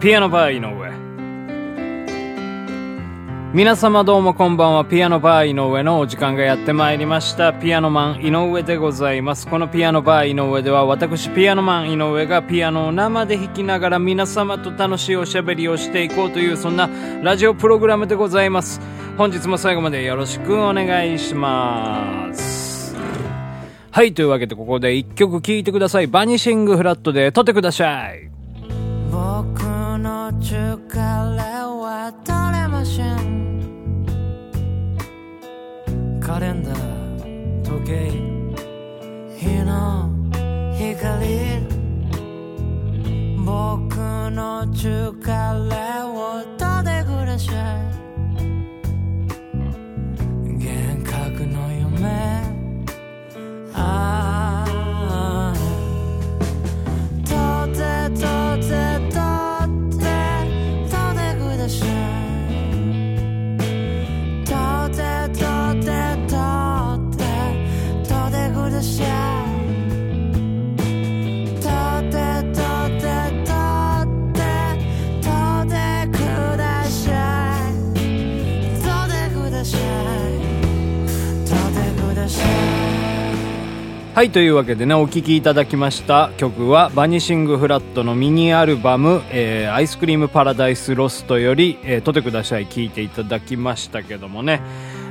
[0.00, 0.90] ピアノバー井上。
[3.52, 4.86] 皆様どうもこんばんは。
[4.86, 7.52] ピアノバー井上のお時間がやってまいりました。
[7.52, 9.46] ピアノマン井上でございます。
[9.46, 16.88] このピアノバー井上では私ピアノマン井上がピアノを生で弾きながら皆様と楽しいおしゃべりをしていこうというそんな
[17.22, 18.80] ラジオプログラムでございます。
[19.18, 22.96] 本日も最後までよろしくお願いします。
[23.90, 26.06] はいというわけでここで一曲聴いてください。
[26.06, 28.39] バニシングフラットで撮ってください。
[30.32, 34.06] の力は取れません
[36.20, 38.10] カレンダー時計
[39.36, 40.08] 日の
[40.76, 41.80] 光。
[43.44, 43.96] 僕
[44.30, 47.52] の力を取ってくださ
[47.86, 47.89] い
[84.20, 94.60] はい、というわけでね、お聴きいただきました曲は、バニシングフラットのミニアルバム、えーアイスクリームパラダイスロストより、えー、とてください、聴いていただきましたけどもね。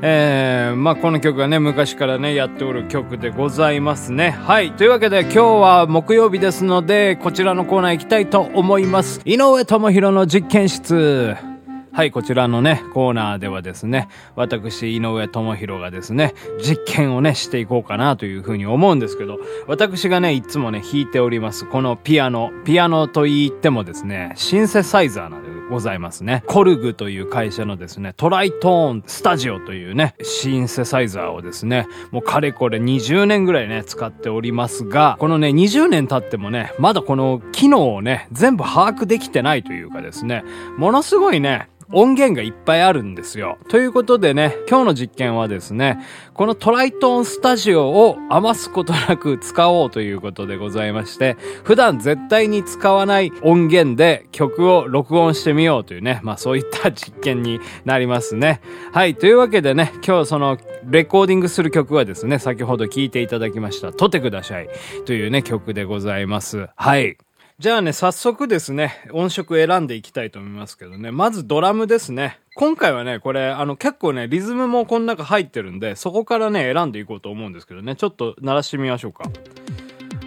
[0.00, 4.30] えーまあこの曲はね、昔からね、やっておる曲でございますね。
[4.30, 4.72] はい。
[4.72, 9.20] というわけで、今日は木曜日ですので、こちらのコーナー行きたいと思います。
[9.26, 11.53] 井上智弘の実験室。
[11.94, 22.50] はい、こちらのね、コーナーではですね、私、井上智弘がですね、実験をね、していこうかなというふうに思うんですけど、私がね、いつもね、弾いております、このピアノ。
[22.64, 26.42] ピアノと言ってもですね、シンセサイザーなんでございますね。
[26.46, 40.44] コルグという会社のですね、トライトーンスタジオというね、シンセサイザーをですね、もうかれこれ20年ぐらいね、使っておりますが、このね、20年経ってもね、まだこの機能をね、全部把握できてないというかですね、
[40.76, 43.58] ものすごいね、音源がいっぱいあるんですよ。
[43.68, 45.98] ということでね、今日の実験はですね、
[46.32, 58.60] このトライトーンスタジオを余すことなく使おうということでございまして、普段絶対に使わない音源で曲を録音してみようというね、まあそういった実験になりますね。
[58.92, 60.58] はい、というわけでね、今日その
[60.88, 64.68] レコーディングする曲はですね、先ほど聴いていただきました、撮ってください
[65.06, 66.68] というね、曲でございます。
[66.76, 67.16] はい。
[67.60, 71.12] じゃあね、早速ですね、音色選んでいきたいと思いますけどね。
[71.12, 72.40] まずドラムですね。
[72.56, 77.94] 今回はね、これ、あの、結構ね、リズムもこの中入ってるんで、そこからね、選んでいこうと思うんですけどね。
[77.94, 79.30] ちょっと鳴らしてみましょうか。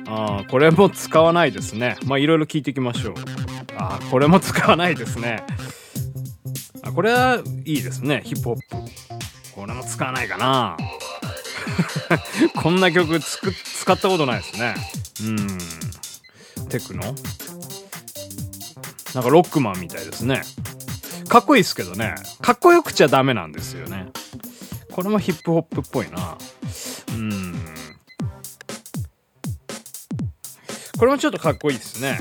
[0.07, 1.97] あーこれも使わないですね。
[2.05, 3.15] まあ、いろいろ聞いていきましょう。
[3.75, 5.43] あーこれも使わないですね。
[6.81, 8.21] あ、これはいいですね。
[8.23, 8.63] ヒップホップ。
[9.53, 10.77] これも使わないかな。
[12.55, 14.75] こんな曲つく使ったことないですね。
[15.25, 15.86] うん。
[16.67, 17.15] テクノ？
[19.15, 20.41] なんかロックマンみたいですね。
[21.27, 22.15] かっこいいですけどね。
[22.41, 24.07] かっこよくちゃダメなんですよね。
[24.91, 26.37] これもヒップホップっぽいな。
[27.15, 27.55] うん。
[30.97, 32.17] これもちょっとかっこいいですね。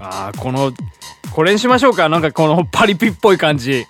[0.00, 0.72] ああ、この、
[1.32, 2.08] これにしましょうか。
[2.08, 3.84] なんかこのパリピっぽい感じ。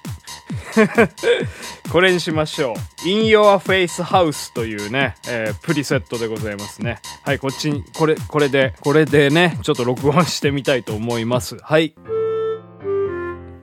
[1.90, 2.74] これにしましょ
[3.04, 3.08] う。
[3.08, 7.00] In Your Face House というね、えープリセットでございますね。
[7.24, 11.58] はい、こっちに、これ、これで、これでね、ちょっと録音してみたいと思います。
[11.58, 11.94] はい。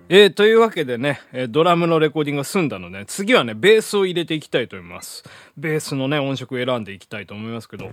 [0.10, 5.24] えー、というわけでね、えドラムのレコーディングが済んだので、次はね、ベースを入れていきたいと思います。
[5.58, 7.90] ベースのね、音色を選んでいきたいと思いますけど。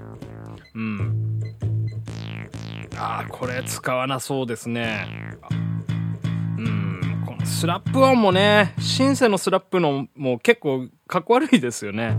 [0.74, 1.40] うん。
[2.96, 5.08] あー、これ使わなそうですね。
[6.58, 7.00] うん、
[7.44, 12.16] スラップ音もね、シンセのスラップのも結構かっこ悪いですよね。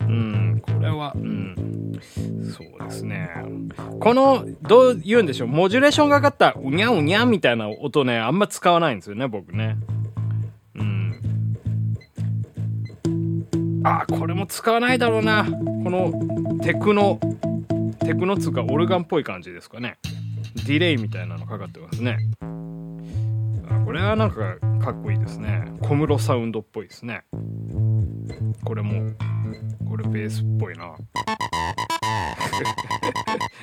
[0.00, 1.92] うん、これは、うん、
[2.42, 3.30] そうですね。
[4.00, 9.76] この、どう言うんでしょう、モジュレーションがかった、うにゃうにゃみたいな音ね、あんま使わないんですよね、僕ね。
[10.74, 11.20] うん。
[13.84, 15.44] あ、これも使わないだろうな。
[15.44, 15.50] こ
[15.90, 16.12] の、
[16.62, 17.20] テクノ、
[18.00, 19.98] テクノっつうか、オルガンっぽい感じですかね。
[20.66, 22.18] ディレイみたいなのかかってますね。
[23.80, 25.64] あこれはなんかかっこいいですね。
[25.80, 27.22] 小室サウンドっぽいですね。
[28.64, 29.12] これも
[29.88, 30.94] これベースっぽいな。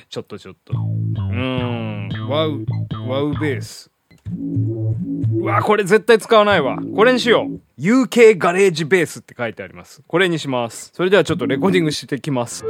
[0.08, 0.72] ちょっとちょっと。
[0.72, 2.08] うーん。
[2.28, 2.64] ワウ
[3.08, 3.90] ワウベース。
[5.32, 6.78] うわこれ絶対使わないわ。
[6.94, 7.60] これにしよう。
[7.80, 10.02] UK ガレージベースって書いてあります。
[10.06, 10.90] これにします。
[10.94, 12.64] それではちょっとレコーディングしてきます。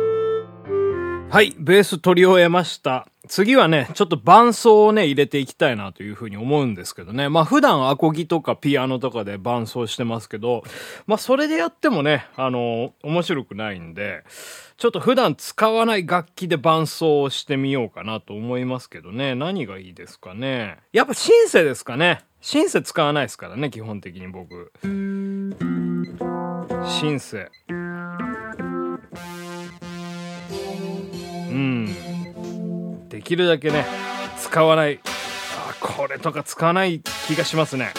[1.31, 3.07] はい、ベース取り終えました。
[3.31, 7.29] 次はね、ちょっと伴奏をね、入れていきたいなというふうに思うんですけどね。
[7.29, 10.65] まあ普段アコギとかピアノとかで伴奏してますけど、
[11.07, 14.25] まあそれでやってもね、あの、面白くないんで、
[14.79, 19.37] ちょっと普段使わない楽器で伴奏をしてみようかなと思いますけどね。
[19.37, 20.79] 何がいいですかね。
[20.93, 22.25] やっぱシンセですかね。
[22.41, 24.73] シンセ使わないですからね、基本的に僕。
[24.83, 24.89] シ
[27.07, 27.49] ンセ。
[31.51, 32.10] うん。
[33.11, 33.85] できるだけね、
[34.39, 35.01] 使わない。
[35.69, 37.93] あ、これとか使わない気がしますね。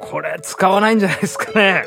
[0.00, 1.82] これ使わないんじゃないですかね。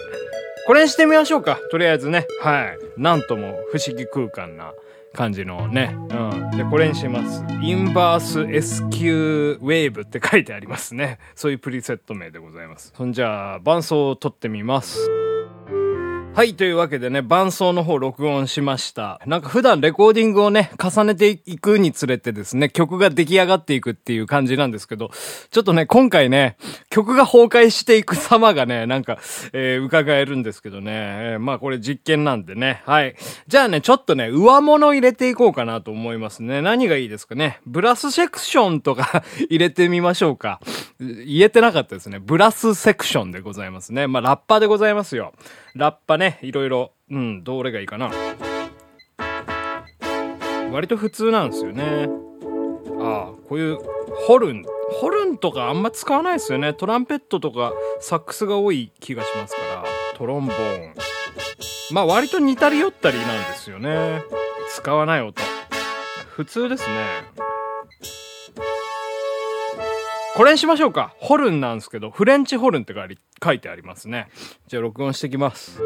[0.66, 1.60] これにしてみましょうか。
[1.70, 2.26] とりあえずね。
[2.42, 2.78] はい。
[2.98, 4.74] なんとも不思議空間な
[5.14, 5.96] 感じのね。
[6.10, 6.14] う
[6.56, 6.58] ん。
[6.58, 7.44] で、これにします。
[7.62, 11.20] インバース SQ ウェーブって書いてありますね。
[11.36, 12.92] そういうプリセット名でございます。
[12.98, 15.21] そんじゃあ、伴奏を取ってみます。
[16.34, 19.20] はい、というわけでね、伴奏の方録音しました。
[19.28, 25.12] なんか普段レコーディングをね、重ねていくにつれてですね、曲が出来上がっていくっていう感じなんですけど、
[25.52, 26.56] ちょっとね、今回ね、
[26.90, 29.20] 曲が崩壊していく様がね、なんか、
[29.52, 33.16] えー、伺えるんですけどね、えーまあこれ実験なんでね、はい。
[33.48, 36.62] じゃあね、ちょっとね、上物入れていこうかなと思いますね。
[36.62, 37.60] 何がいいですかね？
[37.68, 40.62] ブラスセクションとか 入れてみましょうか。
[41.02, 42.20] 言えてなかったですね。
[42.20, 44.06] ブラスセクションでございますね。
[44.06, 45.34] まあラッパでございますよ。
[45.74, 48.12] ラッパね、いろいろ、うん、どれがいいかな。
[50.72, 52.08] 割と普通なんですよね。
[53.00, 53.80] ああ、こういう、
[54.28, 54.64] ホルン。
[54.92, 56.74] ホルンとかあんま使わないですよね。
[56.74, 59.84] トランペットとかサックスが多い気がしますから。
[60.16, 60.94] トロンボーン。
[61.92, 64.24] まあ割と似たり寄ったりなんですよね。
[64.70, 65.42] 使わない音。
[66.30, 67.51] 普通ですね。
[70.36, 71.14] これにしましょうか。
[71.20, 72.94] ホルンなんですけど、フレンチホルンって
[73.44, 74.30] 書いてありますね。
[74.68, 75.82] じゃあ録音してきます。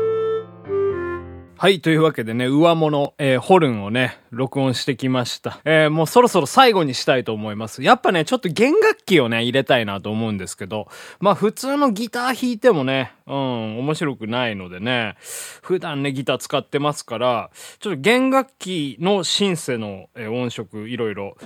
[1.58, 5.62] はい、というわけでね、上物、えーホルンをね、録音してきました。
[5.66, 7.82] えーもうそろそろ最後にしたいと思います。
[7.82, 10.90] やっぱね、ちょっと弦楽器をね、入れたいなと思うんですけど、
[11.20, 15.16] まあ普通のギター弾いてもね、うん、面白くないのでね、
[15.62, 17.50] 普段ね、ギター使ってますから、
[17.80, 21.38] ちょっと弦楽器のシンセの、えー音色、いろいろ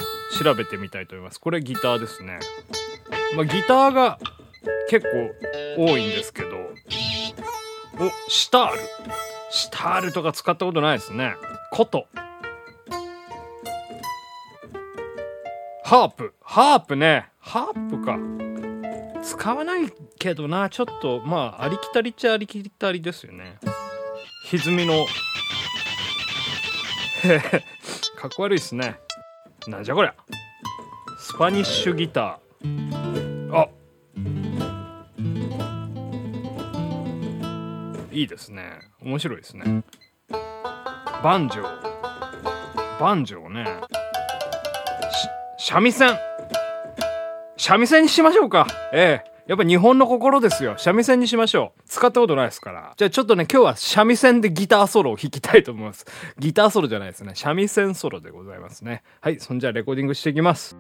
[0.43, 1.39] 調べてみたいと思います。
[1.39, 2.39] これギターですね。
[3.35, 4.19] まあギターが
[4.89, 5.05] 結
[5.77, 6.57] 構多いんですけど、
[7.99, 8.79] お、シタール。
[9.51, 11.35] シタールとか使ったことないですね。
[11.71, 12.07] 琴。
[15.83, 16.33] ハープ。
[16.41, 17.29] ハープね。
[17.39, 18.17] ハープか。
[19.23, 23.57] 使わないけどな、ちょっと、まあ、ありきたりっちゃありきたりですよね。
[24.45, 25.05] 歪みの。
[28.15, 28.99] かっこ悪いっすね。
[29.67, 30.15] なんじゃこりゃ。
[31.17, 32.98] スパニッシュギター。
[38.19, 39.83] いいですね面白いですね
[41.23, 43.65] バンジョーバンジョーね
[45.57, 46.17] 三味線
[47.55, 50.75] 三味線にしましょうかええやっぱ日本の心ですよ。
[50.77, 51.81] 三味線にしましょう。
[51.87, 52.93] 使ったことないですから。
[52.97, 56.05] じゃあちょっとね、今日は三味線でギターソロを弾きたいと思います。
[56.37, 57.31] ギターソロじゃないですね。
[57.33, 59.01] 三味線ソロでございますね。
[59.21, 60.77] はい、そんじゃあレコーディングしていきます。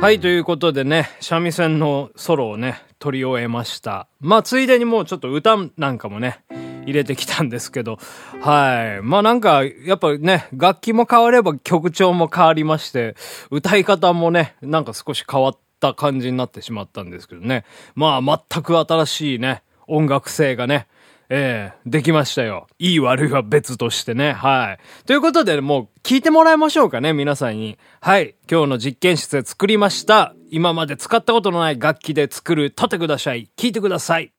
[0.00, 4.06] はい、ということでね、三味線のソロをね、取り終えました。
[4.20, 6.38] まあ、ついでにもうちょっと歌なんかもね、
[6.86, 7.98] 入れてきたんですけど、
[8.40, 9.02] はい。
[9.02, 13.16] まあなんか、やっぱね、楽器も変われば曲調も変わりまして、
[13.50, 17.64] 歌い方もね、なんか少し変わった感じになってしまったんですけどね。
[17.96, 20.86] まあ全く新しいね、音楽性がね、
[21.30, 22.66] ええできましたよ。
[22.78, 24.32] いい悪いは別としてね。
[24.32, 25.04] はい。
[25.06, 27.78] ということで、もう聞いてもらいましょうかね、皆さんに。
[28.00, 28.36] はい。
[28.50, 30.34] 今日の実験室で作りました。
[30.50, 33.50] 今まで使ったことのない楽器で作る、立てください。
[33.58, 34.32] 聞いてください。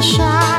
[0.00, 0.57] て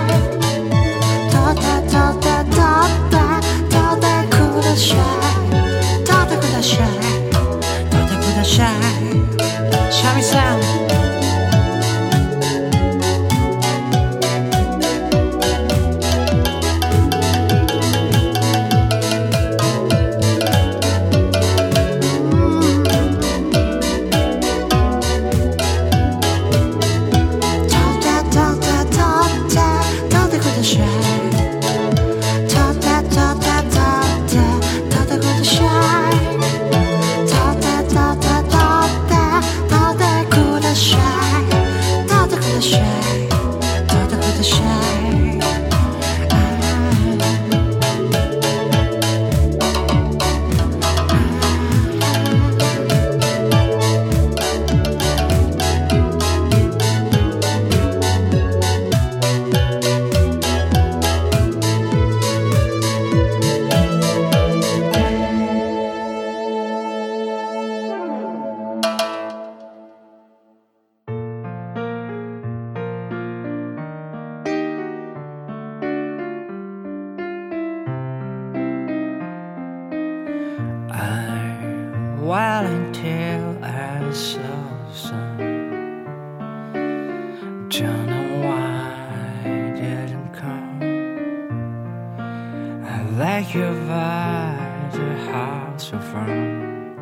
[93.20, 94.56] Like you by
[94.94, 96.96] the house of fun.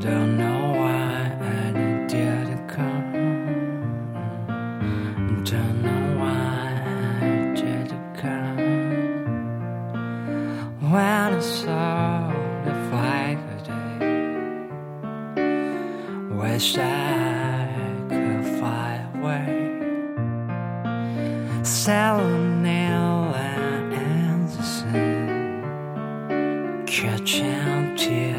[0.00, 3.12] Don't know why I didn't come.
[5.44, 6.74] Don't know why
[7.22, 8.58] I didn't come.
[10.90, 12.32] When I saw
[12.64, 14.00] the flag today,
[16.34, 16.82] wish I
[18.08, 19.54] could fly away.
[21.62, 22.57] Selling
[27.28, 28.37] champ tier.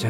[0.00, 0.08] ピ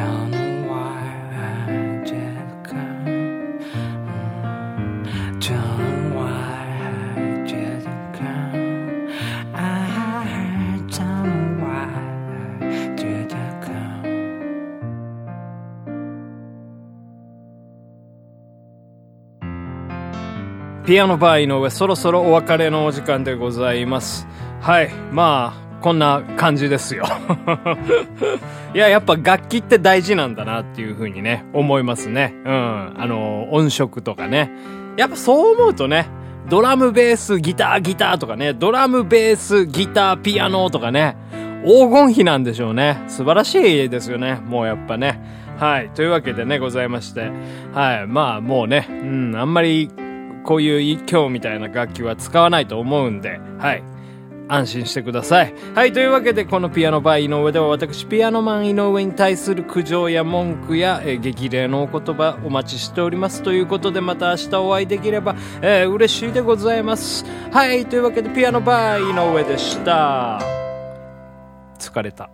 [20.99, 24.25] アノバー井上そろそろお別れのお時間でございます。
[24.61, 27.05] はいまあこんな感じですよ。
[28.73, 32.35] いややっぱ楽器って大事なんだなっていうふうにね思いますね。
[32.45, 32.93] うん。
[32.97, 34.51] あの音色とかね。
[34.97, 36.07] やっぱそう思うとね
[36.49, 41.15] ドラムベースギターギターとかねドラムベースギターピアノとかね
[41.65, 42.97] 黄金比なんでしょうね。
[43.07, 45.19] 素晴らしいですよねもうやっぱね。
[45.57, 45.89] はい。
[45.89, 47.31] というわけでねございまして。
[47.73, 48.07] はい。
[48.07, 49.89] まあもうねうんあんまり
[50.43, 53.83] こういう今日みたいな楽器は使わないと思うんで、はい。
[54.53, 55.53] 安心してください。
[55.73, 55.93] はい。
[55.93, 63.43] というわけで、このピアノバー井上では私、ピアノマン井上に対する苦情や文句や、えー激励のお言葉お待ちしております。
[63.43, 67.25] ということで、また明日お会いできれば、えー嬉しいでございます。
[67.51, 67.85] はい。
[67.85, 70.41] というわけで、ピアノバー井上でした。
[71.79, 72.29] 疲れた。